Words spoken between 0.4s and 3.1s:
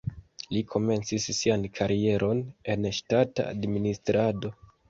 Li komencis sian karieron en